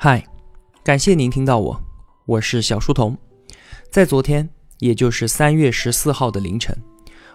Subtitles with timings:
[0.00, 0.24] 嗨，
[0.84, 1.82] 感谢您听到我，
[2.24, 3.18] 我是小书童。
[3.90, 6.72] 在昨天，也就是三月十四号的凌晨，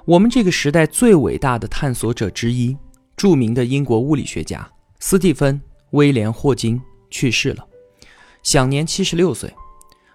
[0.05, 2.77] 我们这个时代最伟大的探索者之一，
[3.17, 4.65] 著名的英国物理学家
[5.01, 7.67] 斯蒂芬·威廉·霍金去世了，
[8.43, 9.53] 享年七十六岁。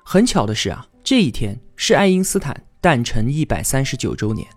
[0.03, 4.49] 很巧的是啊，这一天是爱因斯坦诞辰一百三十九周年，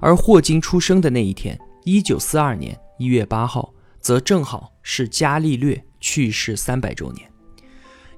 [0.00, 7.28] 而霍金出生的那一天，一九四二年一月八号，则正好是伽利略去世三百周年。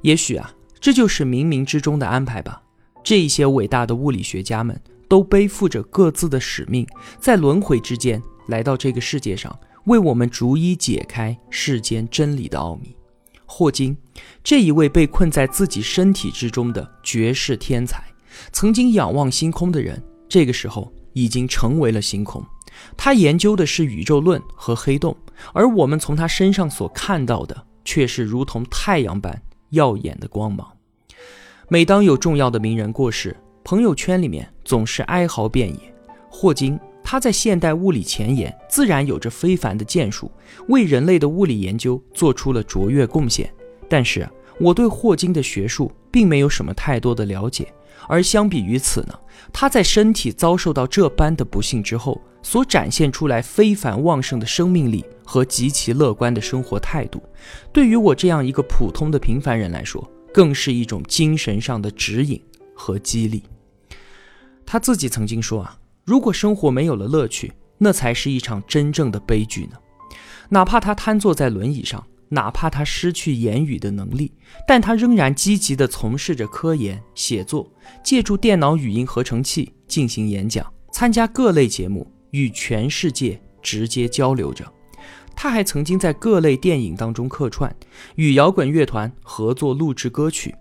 [0.02, 2.62] 也许啊，这就是冥冥之中的安排吧。
[3.02, 6.86] 这一些伟大的物理学家们都背负着各自的使命，
[7.18, 12.96] 在轮回之间来到这个世界上，为我们逐一解开世间真理的奥秘。
[13.44, 13.96] 霍金
[14.42, 18.02] 这一位被困在自己身体之中的绝世天才，
[18.52, 22.44] 曾经仰望星空的人，这个时候已经成为了星空。
[22.96, 25.14] 他研究的是宇宙论和黑洞，
[25.52, 29.42] 而我们从他身上所看到的，却是如同太阳般。
[29.72, 30.66] 耀眼的光芒。
[31.68, 35.94] 每当有重要的名人过世，朋友圈里面总是哀嚎遍野。
[36.30, 40.30] 霍金，他在现代物理前沿自然有着非凡的建树，
[40.68, 43.52] 为人类的物理研究做出了卓越贡献。
[43.88, 47.72] 但是，我对霍金的学术并没有什么太多的了解。
[48.08, 49.18] 而相比于此呢，
[49.52, 57.22] 他在身体遭受到这般的不幸之后，所展现出来非凡旺盛的生命力和极其乐观的生活态度。
[57.72, 62.42] 对于我这样一个普通的平凡人来说，更是一种精神上的指引
[62.74, 63.44] 和激励。
[64.66, 69.76] 他自己曾经说啊，如果生活没有了乐趣，那才是一场真正的悲剧呢。
[70.48, 74.32] 哪怕他瘫坐在轮椅上，哪怕他失去言语的能力，
[74.66, 77.70] 但他仍然积极地从事着科研、写作，
[78.02, 84.64] 借助电脑语音合成器进行演讲，参加各类节目，与全世界直接交流着。
[85.36, 87.74] 他还曾经在各类电影当中客串，
[88.14, 90.54] 与摇滚乐团合作录制歌曲。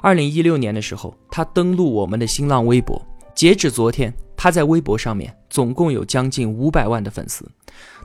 [0.00, 3.00] 二零一六年的时候，他登录我们的新浪微博，
[3.32, 7.48] 截止昨天，他在微博上面总共有将近五百万的粉丝。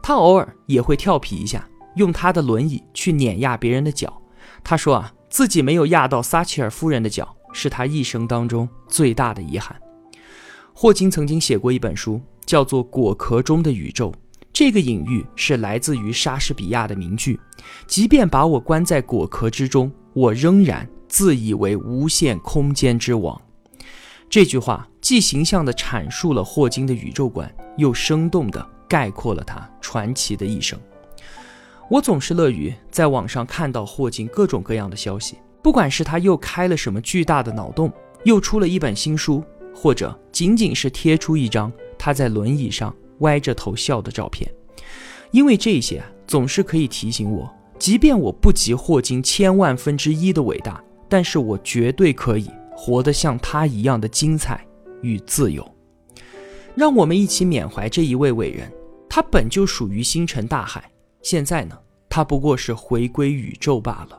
[0.03, 1.67] 他偶尔也会调皮一下，
[1.97, 4.22] 用他的轮椅去碾压别人的脚。
[4.63, 9.75] 他说啊，自己没有压到撒切尔夫人的脚，是他一生当中最大的遗憾。
[10.74, 14.12] 霍金曾经写过一本书，叫做《果壳中的宇宙》。
[14.53, 17.40] 这个隐喻是来自于莎士比亚的名句
[17.85, 23.40] ：“即便把我关在果壳之中，我仍然自以为无限空间之王。”
[24.29, 30.79] 这句话既形象地阐述了霍金的宇宙观，又生动地概括了他传奇的一生。
[31.89, 37.91] 我总是乐于在网上看到霍金各种各样的消息，不管是他又开了什么巨大的脑洞，
[38.23, 39.43] 又出了一本新书，
[39.73, 42.93] 或者仅仅是贴出一张他在轮椅上。
[43.21, 44.47] 歪着头笑的照片，
[45.31, 54.63] 因为这些总是可以提醒我，即便我不及霍金千万分之一的伟大，但是我绝对可以活得像他一样的精彩
[55.01, 55.67] 与自由。
[56.75, 58.71] 让我们一起缅怀这一位伟人，
[59.09, 60.87] 他本就属于星辰大海，
[61.27, 61.77] 现在呢，
[62.07, 64.17] 他不过是回归宇宙罢了。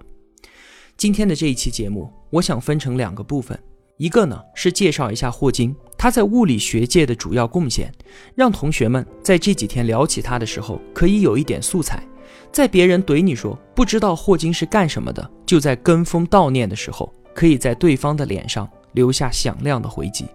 [0.98, 3.58] 今天的这一期节目，我想分成两个部分。
[3.96, 7.90] 一个呢是介绍一下霍金，他在物理学界的主要贡献，
[8.34, 12.06] 让同学们在这几天聊起他的时候可以有一点素材，
[12.52, 20.26] 在别人怼你说不知道霍金是干什么的，就在跟风悼念的时候，可以在对方的脸上留下响亮的回击。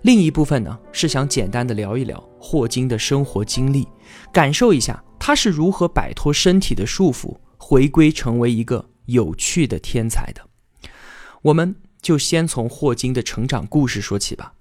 [0.00, 3.86] 另一部分呢是想简单的聊一聊霍金的生活经历，
[4.32, 10.48] 感受一下他是如何摆脱身体的束缚，回归成为一个有趣的天才的。
[11.42, 11.76] 我们。
[12.00, 14.54] 就先从霍金的成长故事说起吧。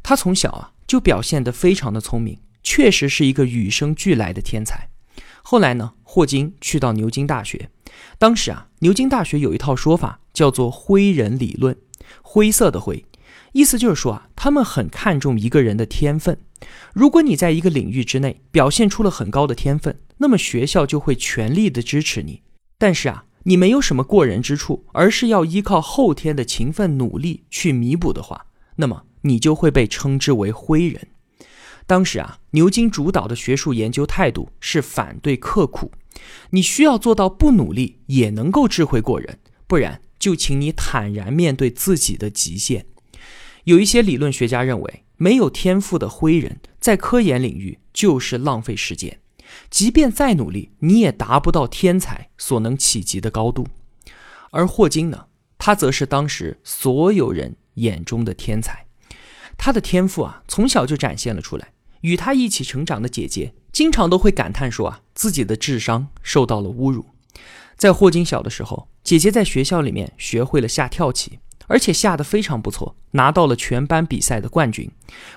[0.00, 4.88] 他从小啊就表现得非常的聪明，确实是一个与生俱来的天才。
[5.42, 7.70] 后来呢，霍金去到牛津大学，
[8.16, 11.76] 当时啊，牛津大学有一套说法叫做“灰人理论”，
[12.22, 13.04] 灰色的灰，
[13.52, 16.38] 意思就是说啊，他们很看重一个人的天分。
[16.92, 22.42] 如果你在一个领域之内表现出了很高的天分，那么学校就会全力的支持你。
[22.78, 23.24] 但是啊。
[23.44, 28.44] 你没有什么过人之处，而是要依靠后天的勤奋努力去弥补的话，
[28.76, 31.08] 那么你就会被称之为灰人。
[31.86, 35.90] 当时啊，牛津主导的学术研究态度是反对刻苦，
[36.50, 42.84] 你需要做到不努力也能够智慧过人，不然就请你坦然面对自己的极限。
[43.68, 49.20] 有一些理论学家认为，没有天赋的灰人在科研领域就是浪费时间。
[49.68, 53.66] 即便再努力，你也达不到天才所能企及的高度。
[54.52, 55.26] 而霍金呢，
[55.58, 58.86] 他则是当时所有人眼中的天才。
[59.58, 61.74] 他的天赋啊，从小就展现了出来。
[62.00, 67.04] 与他一起成长的姐姐，经常都会感叹说啊，自己的智商受到了侮辱。
[67.76, 74.90] 在霍金小的时候，姐姐在学校里面学会了下跳棋，而且下得非常不错，拿到了全班比赛的冠军。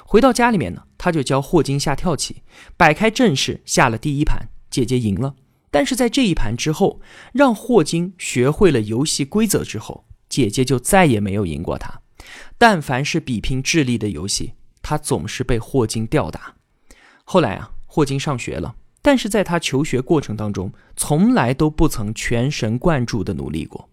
[0.03, 2.41] 回到家里面呢，他就教霍金下跳棋，
[2.75, 5.35] 摆开阵势下了第一盘，姐姐赢了。
[5.69, 6.99] 但是在这一盘之后，
[7.31, 12.01] 让霍金学会了游戏规则之后，姐姐就再也没有赢过他。
[12.57, 16.55] 但凡是比拼智力的游戏，他总是被霍金吊打。
[17.23, 18.75] 后来啊，霍金上学了。
[19.01, 23.89] 但是在他求学过程当中，从来都不曾全神贯注地努力过。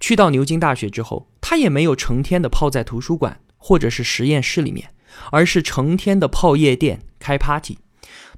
[0.00, 4.90] 去到牛津大学之后，他也没有成天的泡在图书馆或者是实验室里面，
[5.30, 7.78] 而是成天的泡夜店开 party。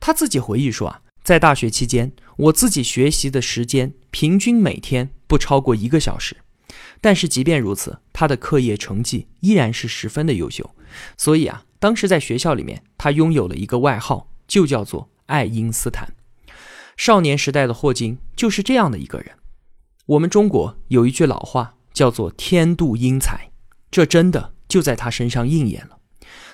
[0.01, 6.37] 他自己回忆说啊，在大学期间，我自己学习的时间平均每天不超过一个小时。
[7.01, 10.75] 但是即便如此，他的课业成绩依然是十分的优秀。
[11.17, 15.11] 所以啊，当时在学校里面，他拥有了一个外号，就叫做。
[15.27, 16.15] 爱因斯坦，
[16.97, 19.33] 少年时代的霍金就是这样的一个人。
[20.07, 23.51] 我们中国有一句老话叫做“天妒英才”，
[23.91, 25.99] 这真的就在他身上应验了。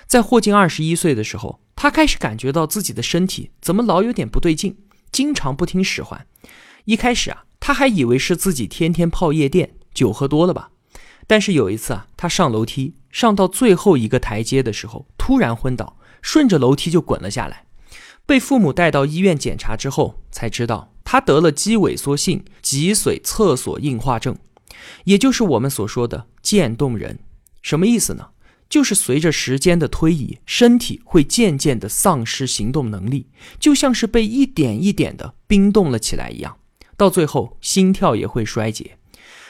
[0.07, 4.77] 在霍金二十一岁的时候，他开始感觉到自己的身体怎么老有点不对劲，
[5.11, 6.25] 经常不听使唤。
[6.85, 10.71] 一开始啊，他还以为是自己天天泡夜店、酒喝多了吧。
[11.27, 17.67] 但是有一次啊，他上楼梯上到最后一个台阶的时候，突然昏倒，顺着楼梯就滚了下来。
[18.25, 24.35] 被父母带到医院检查之后，才知道他得了肌萎缩性脊髓侧索硬化症，
[25.03, 27.19] 也就是我们所说的渐冻人。
[27.61, 28.29] 什么意思呢？
[28.67, 33.27] 就是随着时间的推移，身体会渐渐的丧失行动能力，
[33.59, 36.57] 就像是被一点一点的冰冻了起来一样。
[36.97, 38.97] 到最后，心跳也会衰竭。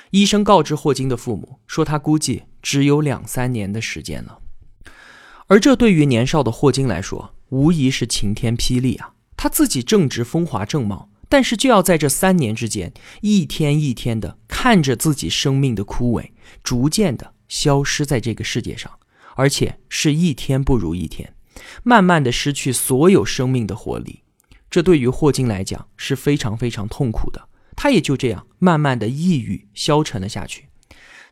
[0.10, 4.40] 医生告知霍金的父母说，他估计只有两三年的时间了。
[5.48, 9.14] 而这对于年少的霍金来说，无疑是晴天霹雳啊！
[9.38, 16.30] 他自己正值风华正茂，但是就要在这三年之间，一天一天的看着自己生命的枯萎，
[16.62, 19.00] 逐渐的消失在这个世界上，
[19.36, 21.34] 而且是一天不如一天，
[21.82, 24.22] 慢慢的失去所有生命的活力。
[24.70, 30.68] 这对于霍金来讲是非常非常痛苦的，他也就这样慢慢的抑郁消沉了下去。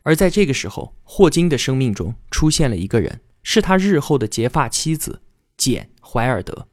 [0.02, 5.22] 而在这个时候，霍金的生命中出现了一个人，是他日后的结发妻子
[5.56, 5.90] 简。
[6.04, 6.68] 怀尔德，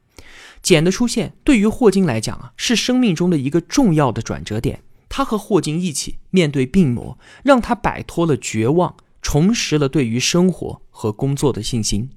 [0.62, 4.82] 简的出现对于霍金来讲啊，是生命中的一个重要的转折点。
[5.08, 12.10] 他和霍金一起面对病魔，让他摆脱了绝望，重拾了对于生活和工作的信心。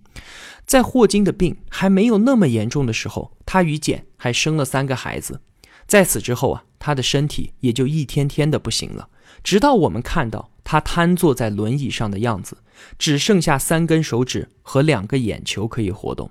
[0.65, 5.41] 在霍金的病还没有那么严重的时候，他与简还生了三个孩子。
[5.87, 9.09] 在此之后啊，他的身体也就一天天的不行了，
[9.43, 12.57] 直到我们看到他瘫坐在轮椅上的样子，
[12.99, 16.29] 只剩下三根手指和两个眼球可以活动。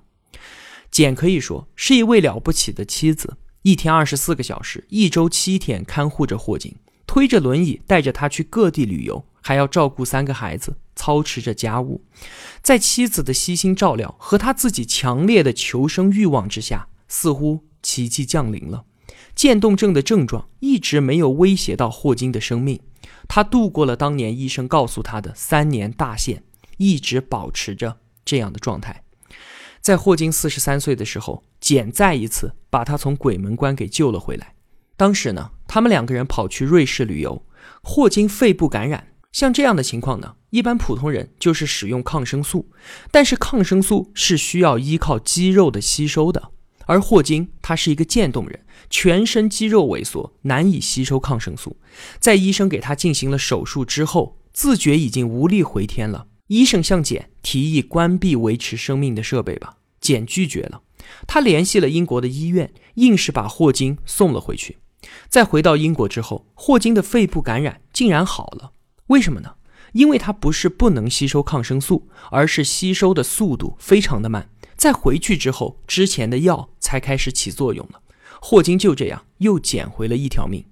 [0.93, 12.05] 简可以说是一位了不起的妻子，一天二十四个小时，一周七天看护着霍金，推着轮椅带着他去各地旅游，还要照顾三个孩子，操持着家务。
[12.61, 18.85] 在妻子的悉心照料和他自己强烈的求生欲望之下，似乎奇迹降临了。
[19.35, 22.79] 渐冻症的症状一直没有威胁到霍金的生命，
[23.27, 26.45] 他度过了当年医生告诉他的三年大限，
[26.77, 27.97] 一直保持着
[28.27, 29.02] 这样的状态。
[29.83, 34.55] 在霍金四十三岁的时候，简再一次把他从鬼门关给救了回来。
[34.97, 37.45] 当时呢，他们两个人跑去瑞士旅游，
[37.83, 39.09] 霍金肺部感染。
[39.33, 42.71] 像这样的情况呢，一般普通人就是使用抗生素，
[43.11, 46.51] 但是抗生素是需要依靠肌肉的吸收的，
[46.87, 51.79] 而霍金他是一个渐冻人，全身肌肉萎缩，难以吸收抗生素。
[52.21, 56.29] 在医生给他进行了手术之后，自觉已经无力回天了。
[56.49, 60.83] 医生向简提议关闭维持生命的设备吧，简拒绝了。
[61.27, 64.77] 他联系了英国的医院，硬是把霍金送了回去。
[65.31, 68.73] 在回到英国之后，霍金的肺部感染竟然好了。
[69.07, 69.55] 为什么呢？
[69.93, 74.51] 因为他不是不能吸收抗生素，而是吸收的速度非常的慢。
[74.77, 78.03] 在回去之后，之前的药才开始起作用了。
[78.43, 80.67] 霍金就这样又捡回了一条命。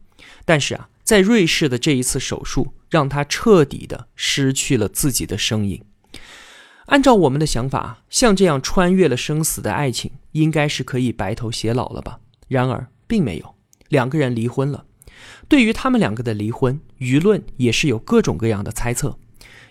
[0.45, 0.91] 但是啊。
[1.03, 5.83] 在瑞士的这一次手术，让他彻底的失去了自己的声音。
[6.91, 12.19] 按照我们的想法，像这样穿越了生死的爱情，应该是可以白头偕老了吧？
[12.49, 13.55] 然而，并没有，
[13.89, 14.85] 两个人离婚了。
[15.47, 19.17] 对于他们两个的离婚，舆论也是有各种各样的猜测。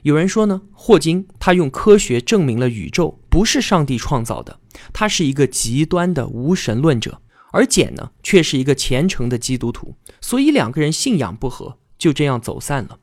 [0.04, 4.58] 有人说呢，霍金他用科学证明了宇宙不是上帝创造的，
[4.94, 7.22] 他是一个极端的无神论者。
[7.52, 12.98] 而简呢，却是一个虔诚的基督徒，所以两个人信仰不合，就这样走散了。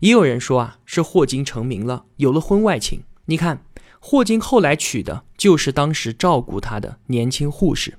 [0.00, 3.04] 也有人说啊，是霍金成名了，有了婚外情。
[3.26, 3.64] 你看，
[4.00, 7.98] 霍金后来娶的就是当时照顾他的年轻护士。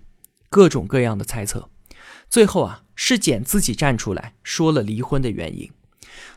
[0.50, 1.70] 各种各样的猜测。
[2.30, 5.70] 最后啊，是简自己站出来说了离婚的原因。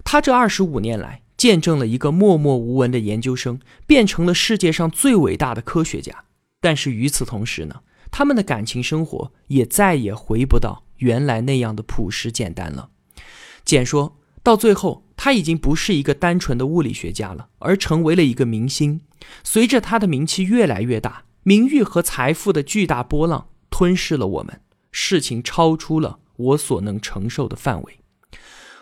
[0.05, 6.25] 他这二十五年来，见证了一个默默无闻的研究生变成了世界上最伟大的科学家。
[6.61, 12.91] 但是与此同时呢，他们的感情生活也再也回不到原来那样的朴实简单了。
[13.65, 19.03] 简说到最后，他已经不是一个单纯的物理学家了，而成为了一个明星。
[19.45, 27.99] 随着他的名气越来越大，名誉和财富的巨大波浪吞噬了我们，事情超出了我所能承受的范围。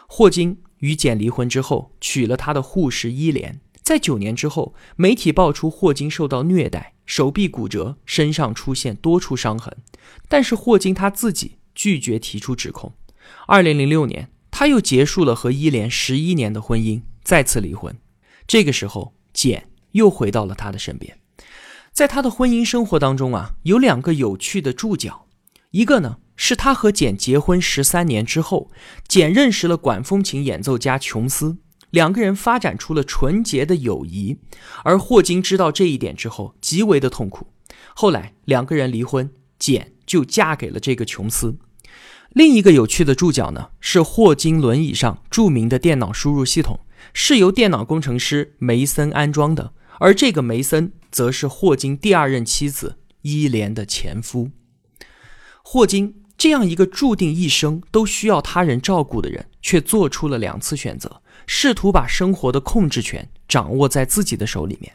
[0.06, 3.60] 霍金与简离婚之后，娶了他的护士伊莲。
[3.82, 9.76] 在九年之后，媒体爆出霍金受到虐待，手臂骨折，身上出现多处伤痕。
[10.28, 12.92] 但是霍金他自己拒绝提出指控。
[13.48, 17.96] 二零零六年，他又结束了和伊莲十一年的婚姻，再次离婚。
[18.44, 21.16] 这个时候，简又回到了他的身边。
[21.92, 25.26] 在他的婚姻生活当中啊，有两个有趣的注脚，
[25.70, 28.72] 一个呢是他和简结婚十三年之后，
[29.06, 31.58] 简认识了管风琴演奏家琼斯。
[31.90, 34.38] 两个人发展出了纯洁的友谊，
[34.82, 37.46] 而霍金知道这一点之后，极为的痛苦。
[37.94, 41.56] 后来两个人离婚，简就嫁给了这个琼斯。
[42.30, 46.80] 另一个有趣的注脚呢，是霍金轮椅上著名的电脑输入系统
[47.12, 54.50] 是由电脑工程师梅森安装的，而这个梅森则是霍金第二任妻子伊莲的前夫。
[55.62, 61.22] 霍金这样一个注定一生都需要他人照顾的人，却做出了两次选择。
[61.46, 64.94] 试图把生活的控制权掌握在自己的手里面，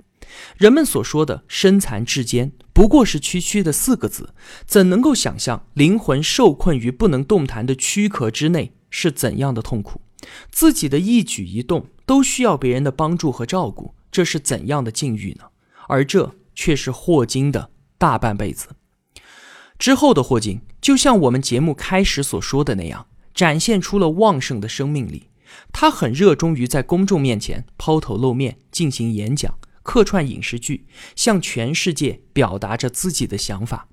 [0.58, 4.34] 人们所说的身残志坚，不过是区区的四个字，
[4.66, 10.02] 怎能够想象灵魂受困于不能动弹的躯壳之内是怎样的痛苦？
[10.52, 15.46] 自己的一举一动都需要别人的帮助和照顾，这是怎样的境遇呢？
[15.88, 18.70] 而这却是霍金的大半辈子。
[19.78, 25.30] 之后的霍金，就像我们节目开始所说的那样，展现出了旺盛的生命力。
[25.74, 30.86] 他很热衷于在公众面前抛头露面，进行演讲、客串影视剧，
[31.16, 33.88] 向全世界表达着自己的想法。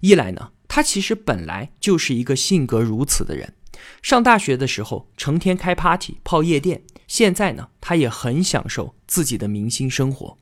[0.00, 3.54] 一来呢，他其实本来就是一个性格如此的人。
[4.00, 10.38] 上大学的时候，成天开 party、泡夜店；现在呢，他也很享受自己的明星生活。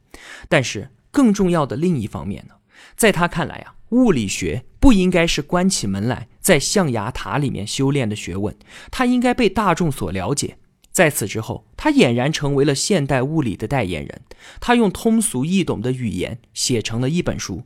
[0.48, 2.54] 但是更重要的另一方面呢，
[2.96, 6.28] 在他看来啊，物理学不应该是关起门来。
[6.40, 8.54] 在象牙塔里面修炼的学问，
[8.90, 10.58] 他应该被大众所了解。
[10.92, 14.22] 在此之后，他俨然成为了现代物理的代言人。
[14.60, 17.64] 他用通俗易懂的语言写成了一本书。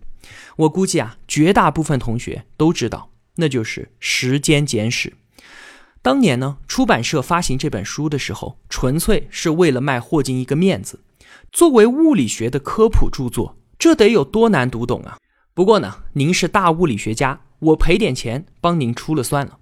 [0.56, 5.10] 我估计啊，绝大部分同学都知道，那就是《时间简史》。
[6.02, 11.00] 当年呢，出版社发行这本书的时候，纯粹是为了卖霍金一个面子。
[11.50, 15.18] 作为物理学的科普著作，这得有多难读懂啊！
[15.52, 17.40] 不过呢，您是大物理学家。
[17.58, 19.58] 我赔点钱帮您出了算了，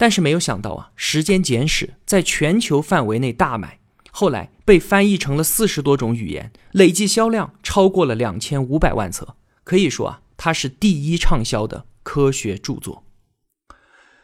[0.00, 3.80] 但是没有想到啊，《时间简史》在全球范围内大卖，
[4.10, 13.04] 后来被翻译成了四十多种语言，累计销量超过了两千五百万册，可以说啊，它是第一畅销的科学著作。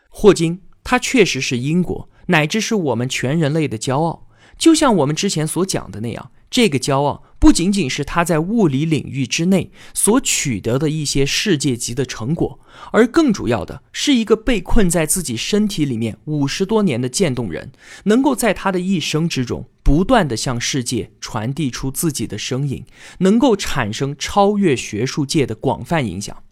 [0.09, 6.31] 霍金，他确实是英国乃至是我们全人类的骄傲，就像我们之前所讲的那样。
[6.57, 12.59] 这个骄傲不仅仅是他在物理领域之内所取得的一些世界级的成果，
[12.93, 17.73] 而更主要的是一个被困在自己身体里面五十多年的渐冻人，
[18.05, 22.87] 能够在他的一生之中不断的向世界传递出自己的声音，
[23.19, 26.43] 能够产生超越学术界的广泛影响。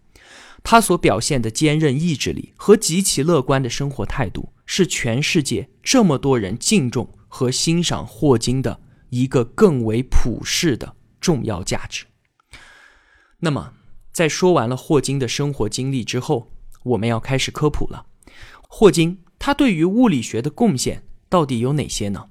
[0.63, 8.81] 他所表现的坚韧意志力和极其乐观的生活态度，是全世界这么多人敬重和欣赏霍金的。
[9.09, 12.05] 一个更为普世的重要价值。
[13.39, 13.73] 那么，
[14.11, 16.51] 在说完了霍金的生活经历之后，
[16.83, 18.05] 我们要开始科普了。
[18.67, 22.29] 霍金他对于物理学的贡献到底有哪些呢？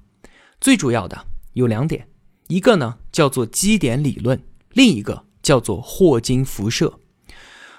[0.59, 2.09] 最主要的有两点，
[2.47, 6.99] 一个呢叫做基点理论，另一个叫做霍金辐射。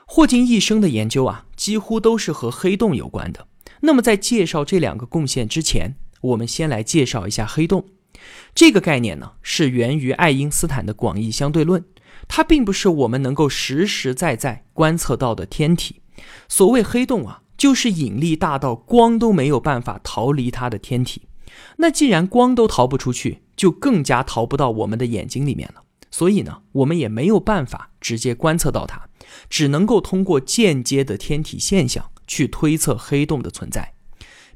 [0.06, 3.48] 霍金一生的研究啊，几乎都是和黑洞有关的。
[3.80, 7.86] 那么，在介绍这两个贡献之前，我们先来介绍一下黑洞。
[8.54, 11.84] 这个概念呢，是源于爱因斯坦的广义相对论。
[12.28, 16.00] 它并不是我们能够实实在在观测到的天体。
[16.48, 21.28] 所谓黑洞啊，就是引力大到光都没有办法逃离它的天体。
[21.76, 25.82] 那既然光都逃不出去，就更加逃不到我们的眼睛里面了。
[26.10, 29.02] 所以呢，我们也没有办法直接观测到它，
[29.48, 33.94] 只能够通过间接的天体现象去推测黑洞的存在。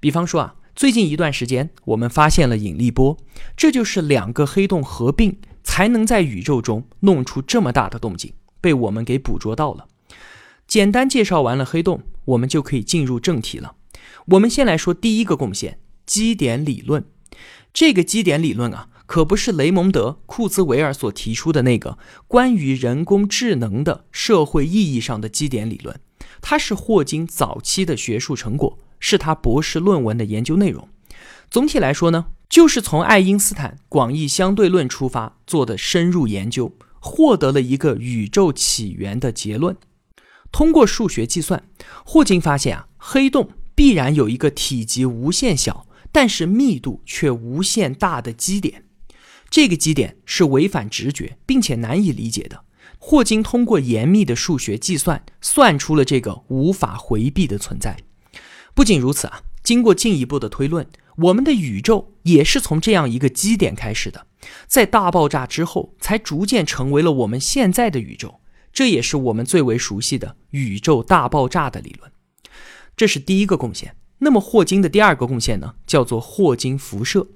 [0.01, 0.55] 比方说啊。
[0.81, 3.19] 最近一段时间，我们发现了引力波，
[3.55, 8.33] 这就是两个黑洞合并才能在宇宙中弄出这么大的动静，
[8.63, 9.89] 被我们给捕捉到了。
[10.67, 13.75] 简单介绍完了黑洞，我们就可以进入正题了。
[14.29, 17.05] 我们先来说第一个贡献——基点理论。
[17.75, 26.01] 这个基点理论啊，可不是雷蒙德·库兹韦尔所提出的那个关于人工智能的社会意义上的基点理论，
[26.41, 30.89] 它是霍金早期的学术成果，是他博士论文的研究内容。
[31.51, 39.77] 总体来说呢，就是从爱因斯坦广义相对论出发做的深入研究，获得了一个宇宙起源的结论。
[40.53, 41.65] 通过数学计算，
[42.05, 45.87] 霍金发现啊，黑洞必然有一个体积无限小。
[46.13, 48.83] 但是密度却无限大的基点，
[49.49, 52.65] 这个基点是违反直觉并且难以理解的。
[52.99, 57.97] 霍金通过严密的数学计算，算出了这个无法回避的存在。
[58.75, 60.87] 不仅如此啊，经过进一步的推论，
[61.17, 64.27] 我们的宇宙也是从这样一个基点开始的，
[64.67, 68.41] 在大爆炸之后，才逐渐成为了我们现在的宇宙。
[68.73, 72.11] 这也是我们最为熟悉的宇宙大爆炸的理论。
[72.97, 73.97] 这是第一个贡献。
[74.19, 77.27] 那么霍金的第二个贡献呢，叫做霍金辐射。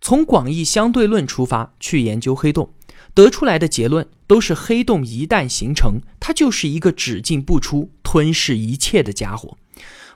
[0.00, 2.74] 从广义相对论出发去研究黑洞，
[3.14, 9.56] 得出来的结论都是黑洞一旦形成，它就是一个只进不出、吞噬一切的家伙。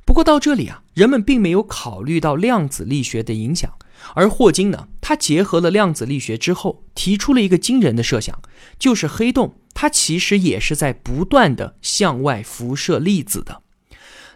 [0.04, 3.72] 不过到这里啊，人们并没有考虑到量子力学的影响。
[4.14, 8.40] 而霍金呢，他结合了量子力学之后，提出了一个惊人的设想，
[8.78, 13.62] 就是黑洞它其实也是在不断的向外辐射粒子的。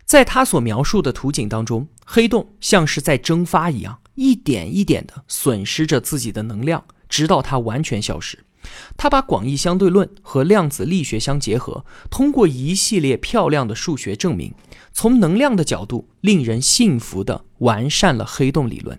[0.04, 8.44] 在他所描述的图景当中，黑洞像是在蒸发一样，一点一点地损失着自己的能量，直到它完全消失。
[8.96, 14.54] 他把广义相对论和量子力学相结合，通过一系列漂亮的数学证明，
[14.92, 18.98] 从能量的角度，令人信服地完善了黑洞理论。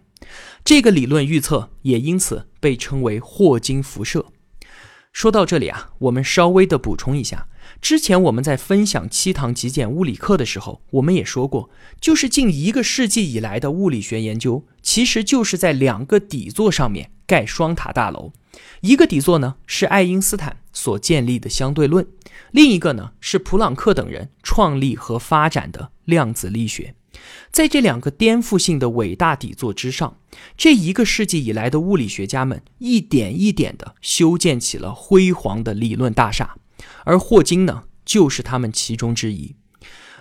[0.63, 4.25] 这个理论预测也因此被称为霍金辐射。
[5.13, 7.47] 说到这里啊，我们稍微的补充一下。
[7.81, 11.69] 之前我们在分享七堂极简物理课的时候，我们也说过，
[12.01, 18.31] 就是近一个世纪以来的物理学研究，其实就是在两个底座上面盖双塔大楼。
[18.81, 22.07] 一个底座呢是爱因斯坦所建立的相对论，
[22.51, 26.95] 另一个呢是普朗克等人创立和发展的量子力学。
[27.51, 30.17] 在这两个颠覆性的伟大底座之上，
[30.57, 36.57] 这一个世纪以来的物理学家们一点一点地修建起了辉煌的理论大厦。
[37.05, 39.55] 而霍金呢，就是他们其中之一。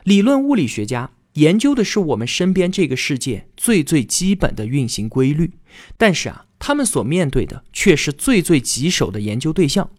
[0.05, 5.55] 理论物理学家研究的是我们身边这个世界最最基本的运行规律，
[5.97, 9.91] 但是啊，他们所面对的却是最最棘手的研究对象。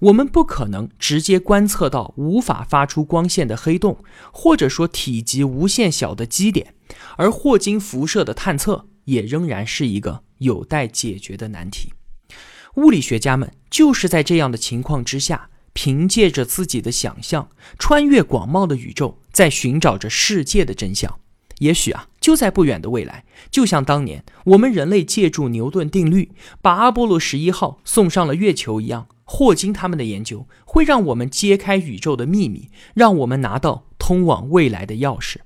[0.00, 6.74] 我们不可能直接观测到无法发出光线的黑洞，或者说体积无限小的基点，
[7.16, 11.92] 而霍金辐射的探测也仍然是一个有待解决的难题。
[12.76, 15.50] 物理学家们就是在这样的情况之下。
[15.72, 21.18] 凭借着自己的想象，穿越广袤的宇宙，在寻找着世界的真相。
[21.58, 35.36] 也许啊，就在不远的未来，就像当年我们人类借助牛顿定律，把阿波罗十一号送上了月球一样，霍金他们的研究会让我们揭开宇宙的秘密，让我们拿到通往未来的钥匙。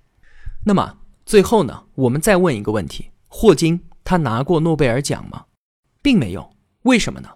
[0.66, 5.46] 那么最后呢，我们再问一个问题：霍金他拿过诺贝尔奖吗？
[6.00, 6.52] 并没有。
[6.82, 7.30] 为什么呢？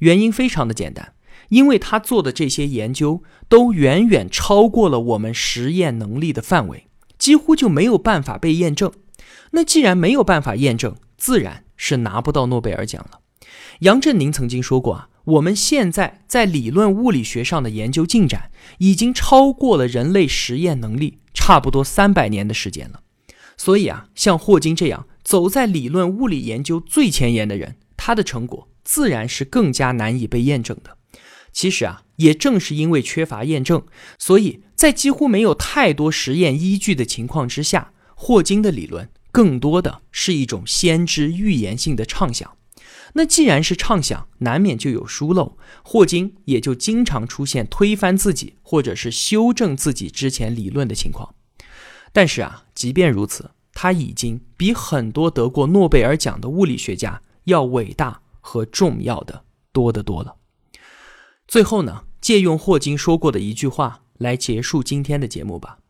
[0.00, 1.14] 原因非常的简单。
[1.50, 8.90] 因为他做的这些研究都远远超过了我们实验能力的范围，几乎就没有办法被验证。
[9.52, 13.20] 那既然没有办法验证，自然是拿不到诺贝尔奖了。
[13.80, 23.00] 杨振宁曾经说过啊，我们现在在理论物理学上的研究进展，已经超过了人类实验能力差不多三百年的时间了。
[23.56, 30.96] 所以啊，像霍金这样走在理论物理研究最前沿的人，他的成果自然是更加难以被验证的。
[31.52, 33.84] 其实啊，也正是因为缺乏验证，
[34.18, 42.56] 所以在几乎没有太多实验依据的情况之下，霍金的理论更多的是一种先知预言性的畅想。
[43.14, 51.34] 那既然是畅想，难免就有疏漏，霍金也就经常出现推翻自己或者是修正自己之前理论的情况。
[52.12, 60.36] 但是啊，即便如此，他已经比很多得过诺贝尔奖的物理学家要伟大和重要的多得多了。
[61.50, 65.80] 最后呢，借用霍金说过的一句话来结束今天的节目吧。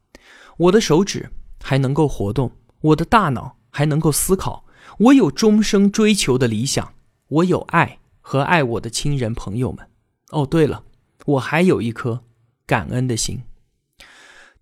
[0.56, 1.28] 我的手指
[1.62, 4.64] 还能够活动，我的大脑还能够思考，
[4.98, 6.94] 我有终生追求的理想，
[7.28, 9.86] 我有爱和爱我的亲人朋友们。
[10.30, 10.84] 哦，对了，
[11.26, 12.24] 我还有一颗
[12.64, 13.42] 感恩的心。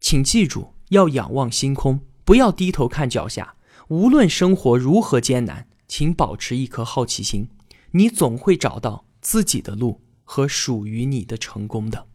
[0.00, 3.54] 请记住，要仰望星空，不要低头看脚下。
[3.86, 7.50] 无论生活如何艰难，请保持一颗好奇心，
[7.92, 10.00] 你总会找到自己的路。
[10.30, 12.06] 和属于你的成功的。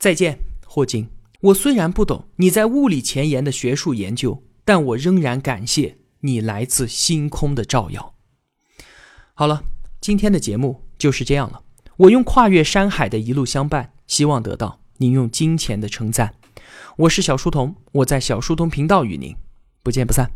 [0.00, 1.08] 再见，霍金。
[1.42, 8.14] 我虽然不懂你在物理前沿的学术研究，但我仍然感谢你来自星空的照耀。
[9.32, 9.62] 好了，
[10.00, 11.62] 今天的节目就是这样了。
[11.96, 16.34] 我用跨越山海的一路相伴，希望得到您用金钱的称赞。
[16.96, 19.34] 我是小书童，我在小书童频道与您
[19.84, 20.30] 不见不散。